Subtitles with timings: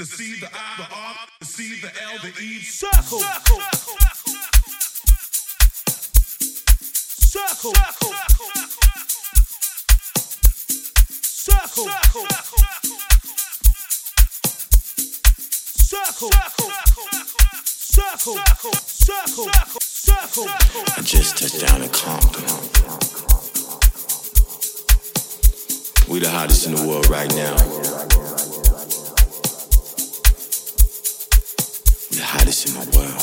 [0.00, 2.60] the C, the I, the R, the C, the L, the E.
[2.62, 3.18] Circle.
[3.18, 3.60] Circle.
[7.20, 7.74] Circle.
[11.20, 11.88] Circle.
[15.76, 16.30] Circle.
[17.76, 18.72] Circle.
[18.86, 19.48] Circle.
[19.84, 20.48] Circle.
[20.96, 22.44] I just touched down in Compton.
[26.10, 28.29] We the hottest in the world right now.
[32.10, 33.22] The hottest in the world.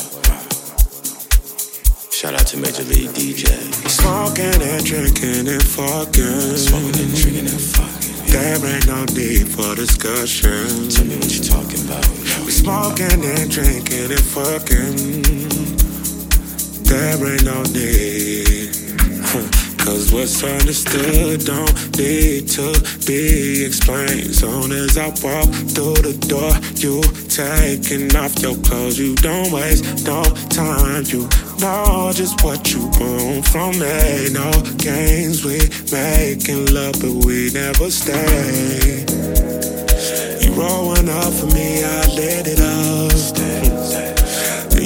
[2.12, 3.46] Shout out to Major League DJ.
[3.88, 6.56] Smoking and drinking and fucking.
[6.56, 8.32] Smoking and drinking and fucking.
[8.32, 10.88] There ain't no need for discussion.
[10.88, 12.08] Tell me what you talking about.
[12.44, 14.96] We smoking and drinking and fucking.
[16.84, 19.54] There ain't no need.
[19.78, 22.72] Cause what's understood don't need to
[23.06, 24.34] be explained.
[24.34, 28.98] Soon as I walk through the door, you taking off your clothes.
[28.98, 31.04] You don't waste no time.
[31.06, 31.28] You
[31.60, 34.28] know just what you want from me.
[34.32, 35.58] No games, we
[35.90, 39.04] making love, but we never stay.
[40.40, 43.57] You rolling up for me, I let it up.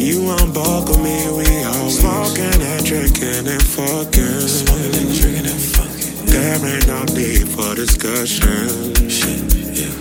[0.03, 4.49] You unbuckle me, we all smoking and drinking and fucking.
[4.49, 6.27] Smoking and drinking and fucking.
[6.27, 9.09] There ain't no need for discussion.
[9.09, 9.95] Shit, yeah.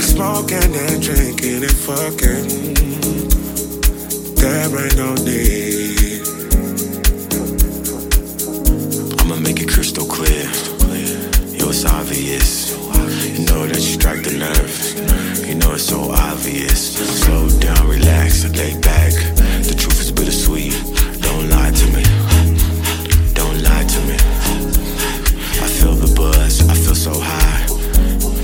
[0.00, 2.74] Smoking and drinking and fucking.
[4.34, 6.26] There ain't no need.
[9.20, 10.50] I'ma make it crystal clear.
[11.54, 12.72] Yo, it's obvious.
[13.38, 15.46] You know that you strike the nerve.
[15.46, 16.96] You know it's so obvious.
[17.22, 19.43] Slow down, relax, lay back.
[20.04, 20.72] Is bittersweet.
[21.22, 22.02] Don't lie to me.
[23.32, 24.16] Don't lie to me.
[25.64, 26.68] I feel the buzz.
[26.68, 27.64] I feel so high.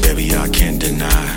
[0.01, 1.30] Baby, I can't deny.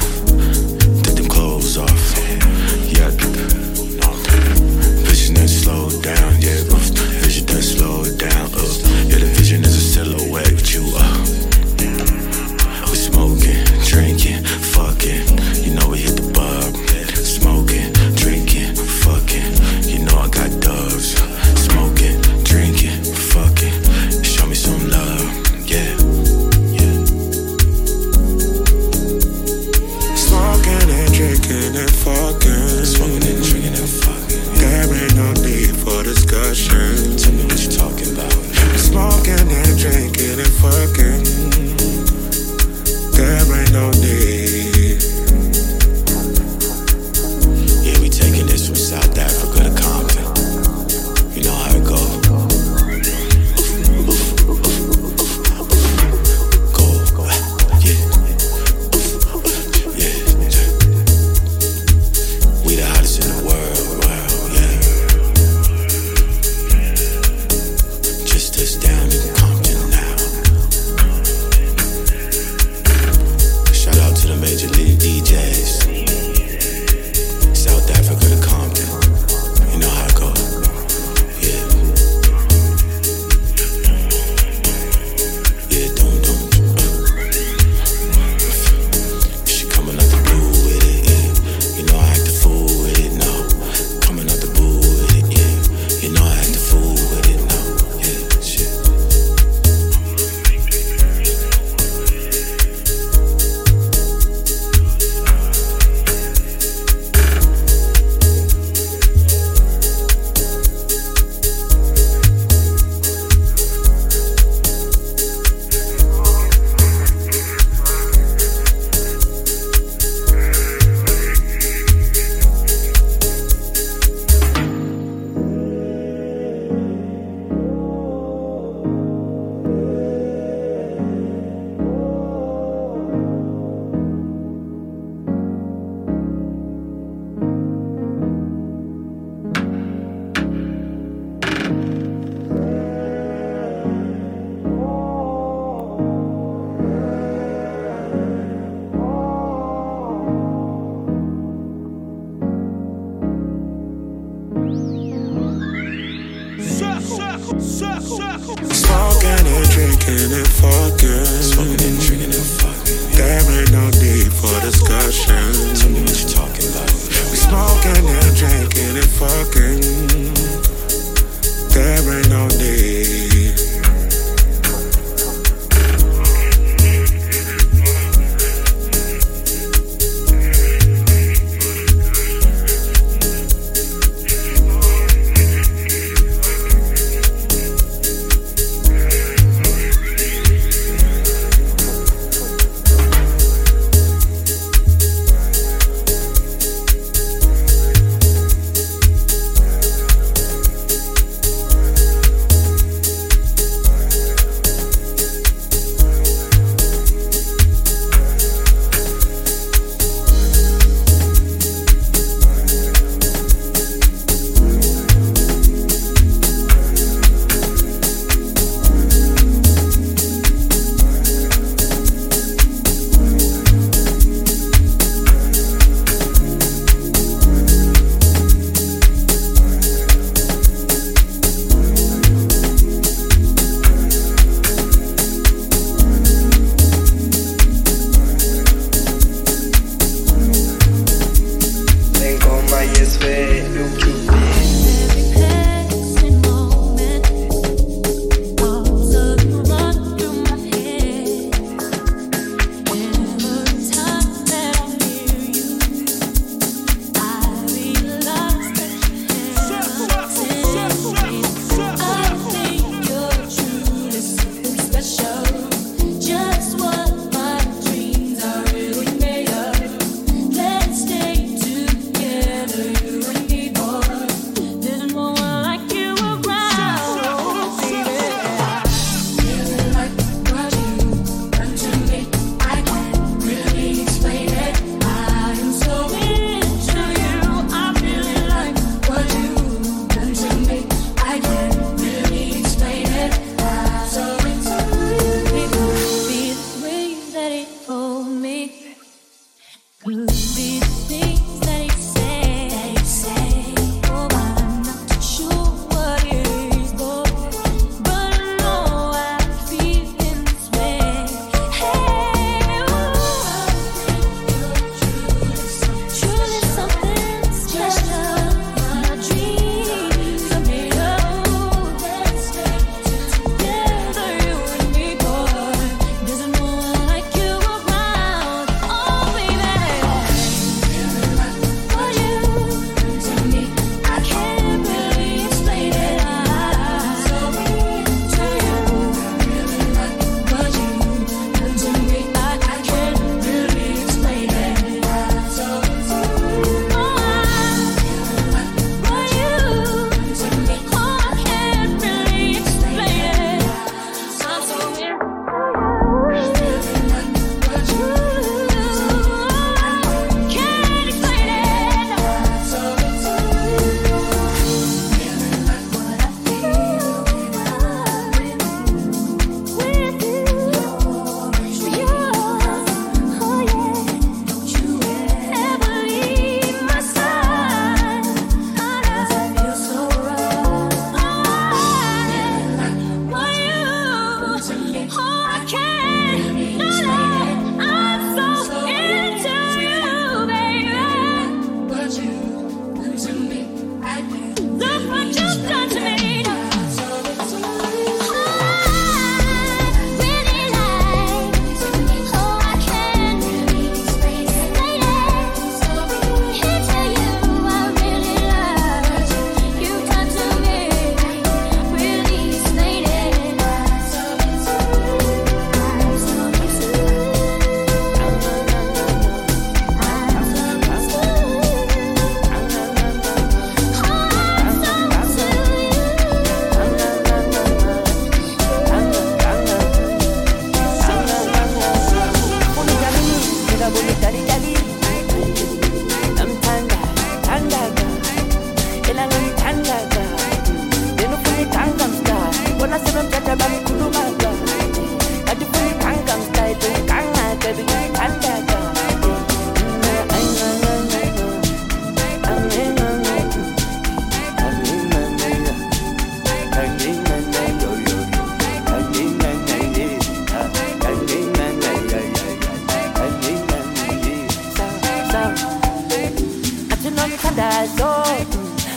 [165.13, 166.89] Tell me what you talking about.
[167.29, 170.22] We smoking and drinking and fucking.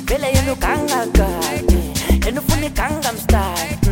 [0.06, 1.80] vele yenu kangakade
[2.26, 3.90] yenu funi kangamstade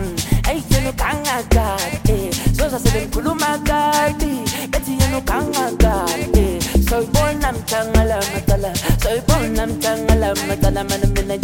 [0.51, 2.17] eyi yenu kangakade
[2.57, 4.31] soza sebengikhuluma kade
[4.71, 6.47] bethi yenu kangakade
[6.89, 8.71] soyibona mthangala matala
[9.03, 10.85] soyibona mthangala matala.
[10.85, 11.37] Mana mina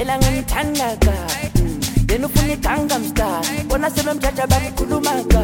[0.00, 1.14] ela ngangithandaka
[2.10, 5.42] yena ufuna ikangam style bona sebemjaja bakhulumaka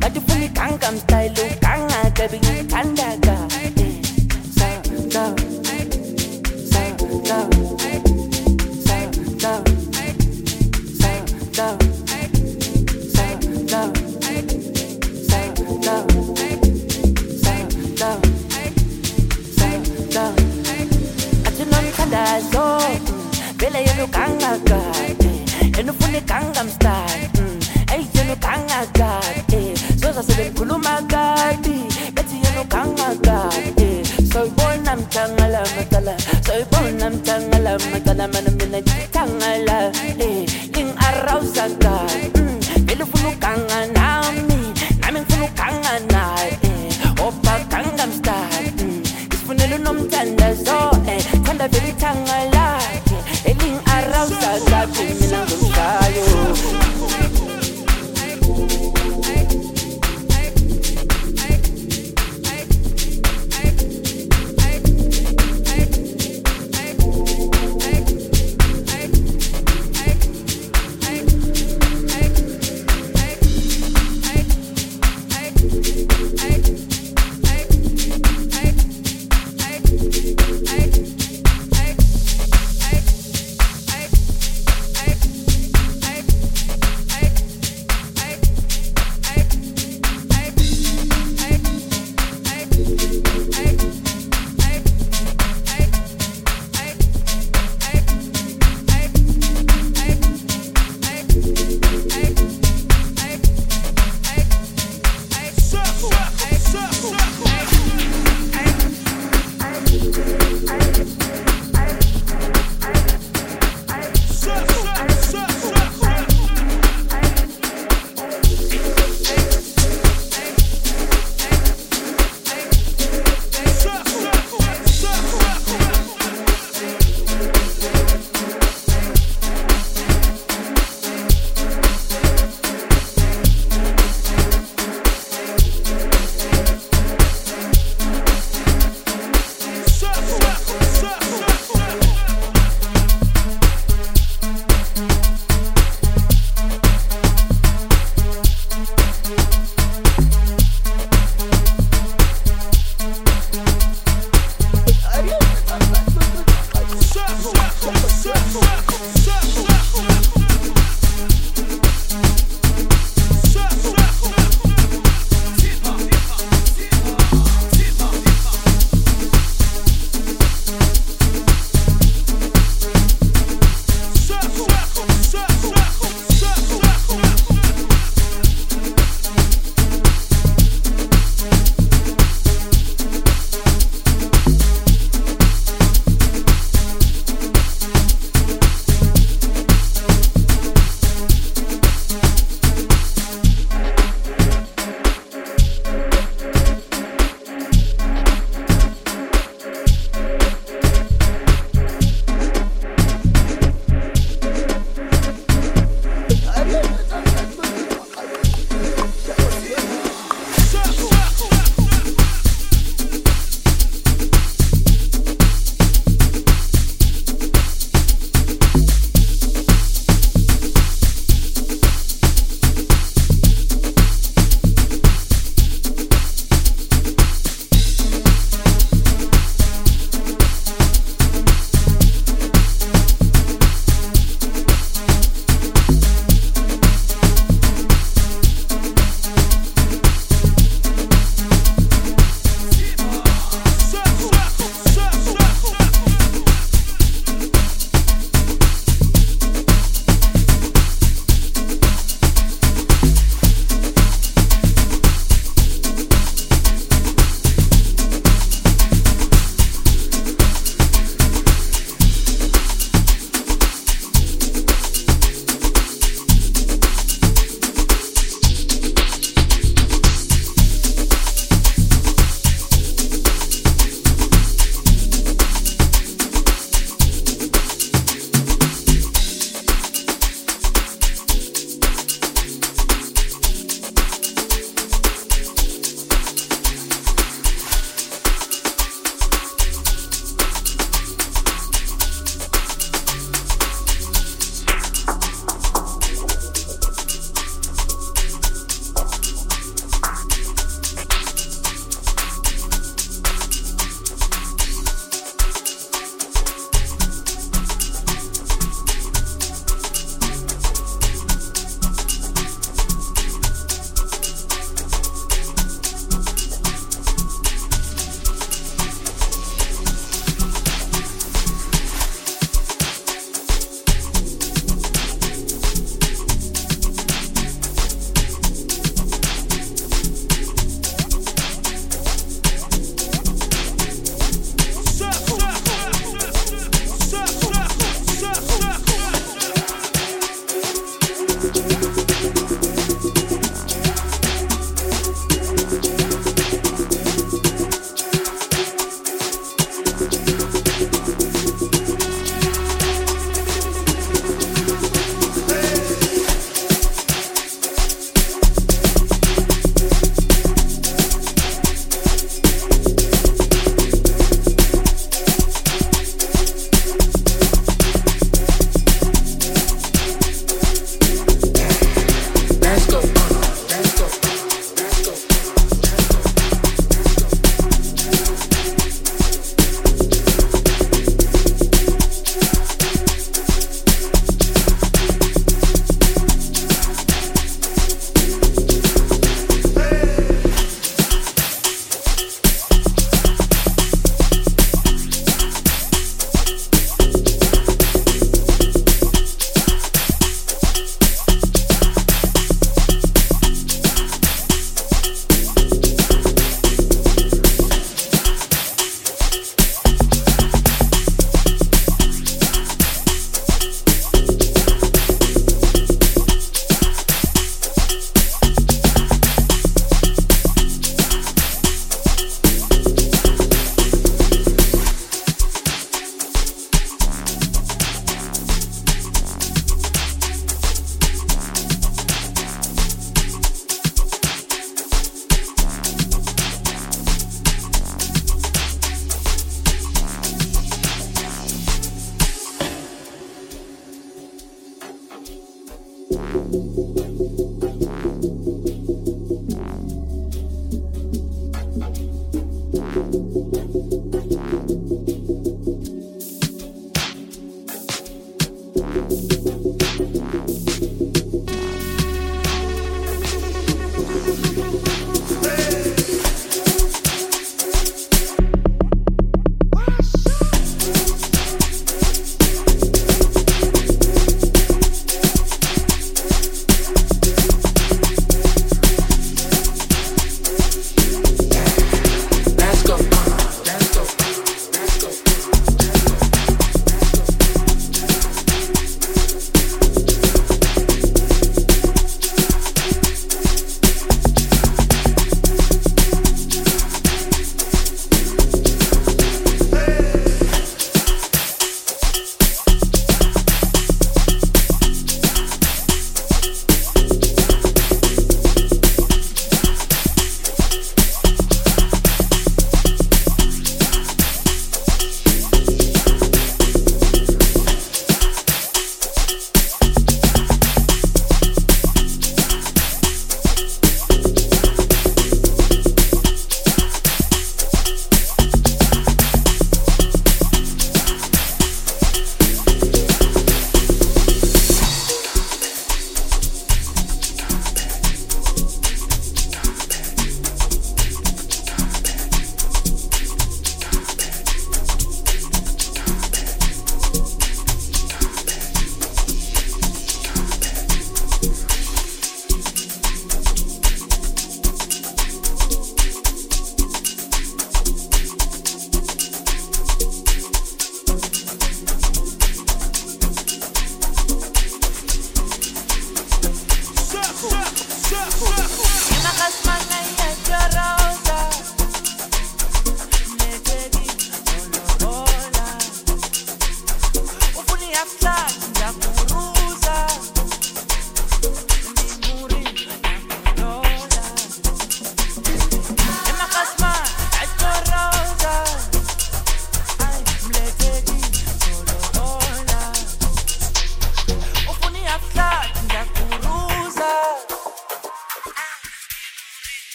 [0.00, 3.19] kanti ufuna ikangam style ukangaka bengithandaka
[37.90, 38.86] my God, I'm in a minute.
[39.12, 39.92] Tangle,